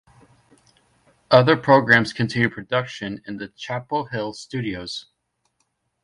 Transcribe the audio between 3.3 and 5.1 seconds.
the Chapel Hill studios.